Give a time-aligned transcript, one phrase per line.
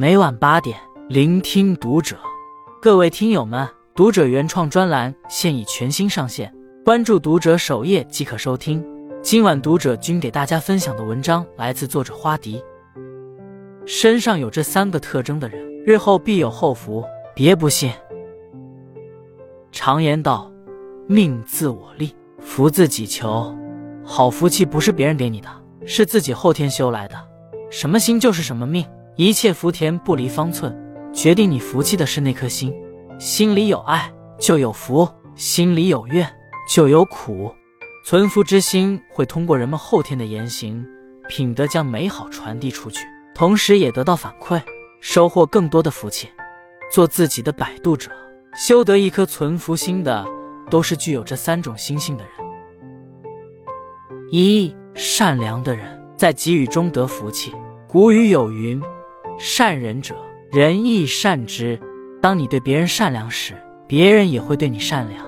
[0.00, 2.16] 每晚八点，聆听读者。
[2.80, 6.50] 各位听友们，读者原创专栏现已全新上线，
[6.82, 8.82] 关注读者首页即可收听。
[9.20, 12.64] 今晚读者君给大家分享的文章来自作者花迪。
[13.84, 17.04] 身上有这三个特征的人，日后必有后福。
[17.34, 17.92] 别不信。
[19.70, 20.50] 常言道
[21.08, 23.54] ：“命自我立，福自己求。”
[24.02, 25.48] 好福气不是别人给你的，
[25.84, 27.14] 是自己后天修来的。
[27.70, 28.82] 什么心就是什么命。
[29.16, 30.74] 一切福田不离方寸，
[31.12, 32.74] 决定你福气的是那颗心。
[33.18, 36.26] 心里有爱就有福，心里有怨
[36.68, 37.52] 就有苦。
[38.06, 40.86] 存福之心会通过人们后天的言行
[41.28, 44.60] 品德，将美好传递出去，同时也得到反馈，
[45.00, 46.28] 收获更多的福气。
[46.90, 48.10] 做自己的摆渡者，
[48.54, 50.26] 修得一颗存福心的，
[50.70, 52.32] 都是具有这三种心性的人。
[54.32, 57.52] 一善良的人在给予中得福气。
[57.86, 58.80] 古语有云。
[59.42, 60.14] 善人者，
[60.52, 61.80] 人亦善之。
[62.20, 63.56] 当你对别人善良时，
[63.88, 65.24] 别人也会对你善良。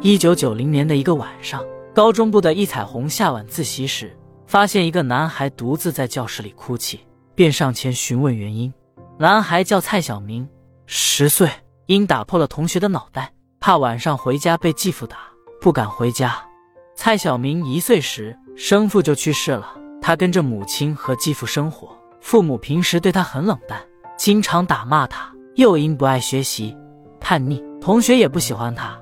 [0.00, 1.62] 一九九零年的一个晚上，
[1.94, 7.00] 高中部的易彩虹下晚自习时，发现一个男孩独自在教室里哭泣，
[7.34, 8.72] 便上前询问原因。
[9.18, 10.48] 男孩叫蔡小明，
[10.86, 11.50] 十岁，
[11.84, 13.30] 因打破了同学的脑袋，
[13.60, 15.18] 怕晚上回家被继父打，
[15.60, 16.34] 不敢回家。
[16.96, 21.94] 蔡小明一岁时，生父就去世了，他跟着母亲和继父生活。
[22.20, 23.80] 父母平时对他很冷淡，
[24.16, 25.30] 经常打骂他。
[25.56, 26.74] 又因不爱学习、
[27.20, 28.98] 叛逆，同学也不喜欢他。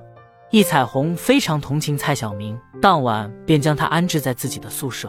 [0.50, 5.08] 易彩虹非常同情蔡小明，当晚便将他安置在自己的宿舍。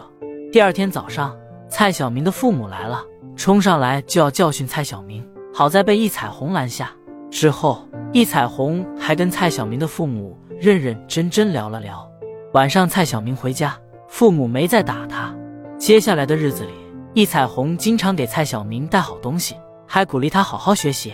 [0.52, 1.36] 第二天早上，
[1.70, 3.02] 蔡小明的父母来了，
[3.36, 6.92] 冲上来就要教训蔡小明，好在被易彩虹拦下。
[7.32, 12.06] 之后，易彩虹还跟蔡小明的父母认认真真聊了聊。
[12.54, 13.76] 晚上，蔡小明回家，
[14.08, 15.34] 父母没再打他。
[15.78, 16.72] 接下来的日子里，
[17.20, 19.54] 易彩虹经常给蔡小明带好东西，
[19.86, 21.14] 还鼓励他好好学习。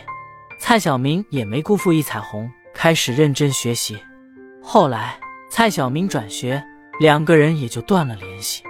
[0.60, 3.98] 蔡小明也没辜负易彩虹，开始认真学习。
[4.62, 5.18] 后来
[5.50, 6.64] 蔡小明转学，
[7.00, 8.62] 两个人也就断了联系。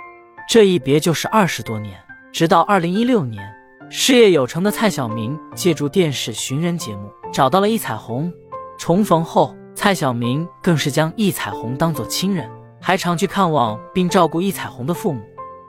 [0.48, 2.00] 这一别就是二十多年。
[2.32, 3.46] 直到二零一六年，
[3.90, 8.32] 事业有成的蔡小明借助电视寻人节目找到了易彩虹。
[8.78, 12.50] 重逢后，蔡小明更是将易彩虹当作亲人，
[12.82, 15.22] 还常去看望并照顾易彩虹的父母。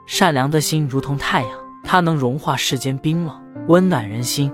[0.07, 1.51] 善良的心如同太阳，
[1.83, 4.51] 它能融化世间冰冷，温暖人心。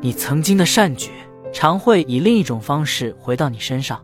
[0.00, 1.10] 你曾经的善举，
[1.52, 4.02] 常会以另一种方式回到你身上。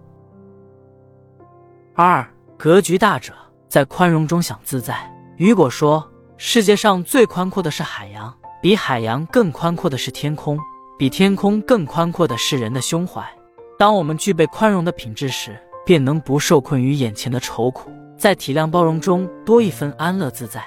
[1.94, 2.26] 二
[2.58, 3.32] 格局大者，
[3.68, 4.94] 在宽容中享自在。
[5.38, 10.58] 雨果说：“世界上最宽阔的是海洋，比海洋更宽阔的是天空，
[10.98, 13.26] 比天空更宽阔的是人的胸怀。
[13.78, 17.90] 当我们具备宽容的品质时，便能不受困于眼前的愁苦，
[18.22, 20.62] 在体谅包容中多一分安乐自在。”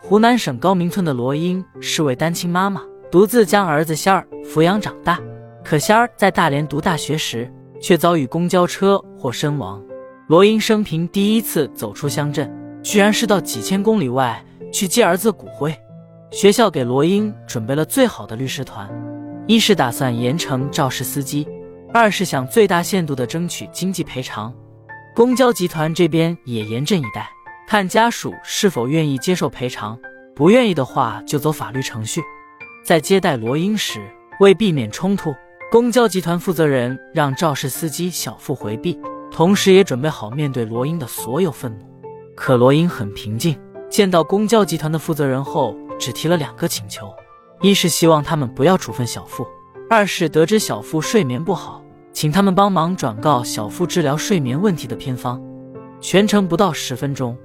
[0.00, 2.80] 湖南省高明村的罗英是位单亲妈妈，
[3.10, 5.20] 独自将儿子仙儿抚养长大。
[5.62, 7.52] 可仙儿在大连读大学时，
[7.82, 9.84] 却遭遇公交车祸身亡。
[10.26, 12.50] 罗英生平第一次走出乡镇，
[12.82, 14.42] 居然是到几千公里外
[14.72, 15.76] 去接儿子骨灰。
[16.30, 18.88] 学校给罗英准备了最好的律师团，
[19.46, 21.46] 一是打算严惩肇事司机，
[21.92, 24.50] 二是想最大限度地争取经济赔偿。
[25.16, 27.26] 公交集团这边也严阵以待。
[27.66, 29.98] 看家属是否愿意接受赔偿，
[30.34, 32.20] 不愿意的话就走法律程序。
[32.84, 33.98] 在接待罗英时，
[34.40, 35.34] 为避免冲突，
[35.72, 39.00] 公交集团负责人让肇事司机小付回避，
[39.30, 41.86] 同时也准备好面对罗英的所有愤怒。
[42.36, 47.10] 可罗英很平静，见到公交集团的负责人后，只提了两个请求：
[47.62, 49.46] 一是希望他们不要处分小付；
[49.88, 51.82] 二是得知小付睡眠不好，
[52.16, 55.38] 请他们帮忙转告小腹治疗睡眠问题的偏方。
[56.00, 57.36] 全程不到十分钟。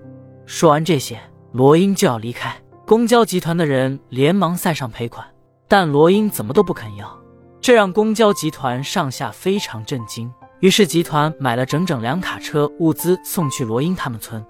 [0.46, 1.20] 说完这些，
[1.52, 2.56] 罗英就要离开。
[2.88, 5.28] 公交集团的人连忙塞上赔款，
[5.68, 7.20] 但罗英怎么都不肯要，
[7.60, 10.32] 这让公交集团上下非常震惊。
[10.62, 14.42] 于是集团买了整整两卡车物资送去罗英他们村。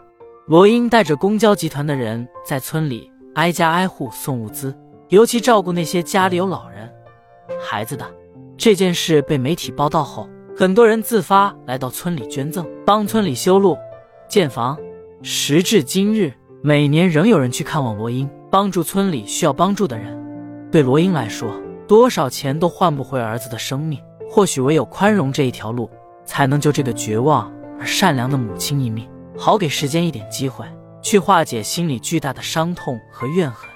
[0.46, 4.78] 罗英带着公交集团的人在村里挨家挨户送物资，
[5.10, 6.88] 尤其照顾那些家里有老人、
[7.60, 8.06] 孩子的。
[8.58, 13.78] 这件事被媒体报道后，很多人自发来到村里捐赠，帮村里修路、
[14.28, 14.78] 建房。
[15.24, 20.20] 时至今日，每年仍有人去看望罗英，帮助村里需要帮助的人。
[20.72, 24.00] 对罗英来说，多少钱都换不回儿子的生命。
[24.30, 25.90] 或许唯有宽容这一条路，
[26.26, 29.06] 才能救这个绝望而善良的母亲一命，
[29.38, 30.66] 好给时间一点机会，
[31.02, 33.70] 去化解心里巨大的伤痛和怨恨。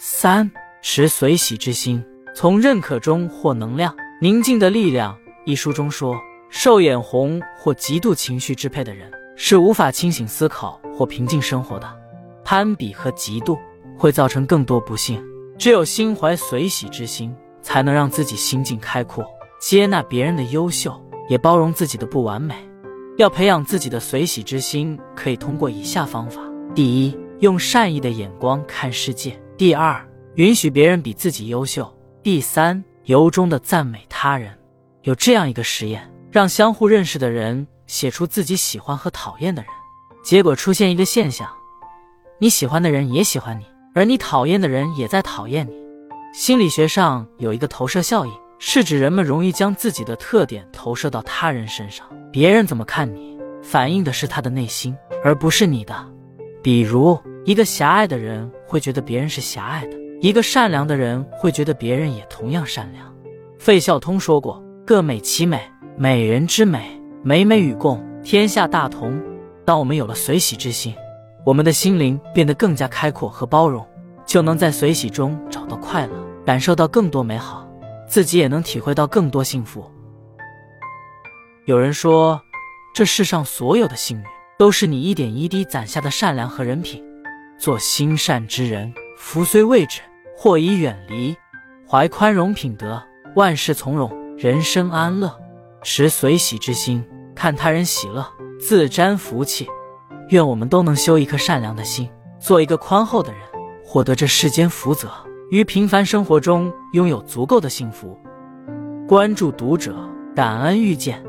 [0.00, 0.50] 三
[0.82, 2.04] 持随喜之心，
[2.38, 3.90] 从认可中获能量。
[4.20, 5.14] 《宁静的力量》
[5.46, 6.14] 一书中说，
[6.50, 9.10] 受眼红或极度情绪支配的人。
[9.38, 11.90] 是无法清醒思考或平静生活的，
[12.44, 13.58] 攀比和嫉妒
[13.96, 15.22] 会造成更多不幸。
[15.56, 19.24] 只有心怀随喜之心，才能让自己心境开阔，
[19.58, 20.94] 接纳别人的优秀，
[21.30, 22.54] 也包容自己的不完美。
[23.16, 26.42] 要培养自己的随喜之心，可以通过以下方法：
[26.74, 31.84] 第一，用善意的眼光看世界；第二，允许别人比自己优秀；
[32.26, 34.52] 第三，由衷的赞美他人。
[35.02, 39.70] 有这样一个实验，让相互认识的人写出自己喜欢和讨厌的人，
[40.24, 41.48] 结果出现一个现象：
[42.40, 43.64] 你喜欢的人也喜欢你，
[43.94, 45.74] 而你讨厌的人也在讨厌你。
[46.34, 48.32] 心理学上有一个投射效应。
[48.58, 55.94] 是指人们容易将自己的特点投射到他人身上，别人怎么看你，反映的是他的内心，而不是你的。
[56.60, 63.14] 比如，一个狭隘的人会觉得别人是狭隘的，一个善良的人会觉得别人也同样善良。
[63.58, 65.60] 费孝通说过：“各美其美，
[65.96, 69.20] 美人之美，美美与共，天下大同。”
[69.64, 70.94] 当我们有了随喜之心，
[71.44, 73.86] 我们的心灵变得更加开阔和包容，
[74.24, 76.12] 就能在随喜中找到快乐，
[76.44, 77.68] 感受到更多美好。
[78.08, 79.84] 自己也能体会到更多幸福。
[81.66, 82.40] 有人说，
[82.94, 84.24] 这世上所有的幸运，
[84.56, 87.04] 都是你一点一滴攒下的善良和人品。
[87.58, 90.02] 做心善之人，福虽未至，
[90.36, 91.34] 祸已远离。
[91.88, 93.02] 怀宽容品德，
[93.34, 95.34] 万事从容，人生安乐。
[95.82, 97.04] 持随喜之心，
[97.34, 98.26] 看他人喜乐，
[98.60, 99.66] 自沾福气。
[100.30, 103.40] 愿我们都能修一颗善良的心，做一个宽厚的人，
[103.84, 105.08] 获得这世间福泽。
[105.50, 108.18] 于平凡生活中拥有足够的幸福。
[109.08, 109.96] 关注读者，
[110.34, 111.22] 感恩遇见。